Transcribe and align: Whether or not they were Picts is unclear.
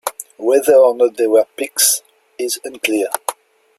Whether 0.39 0.73
or 0.73 0.95
not 0.95 1.17
they 1.17 1.27
were 1.27 1.45
Picts 1.55 2.01
is 2.39 2.59
unclear. 2.65 3.05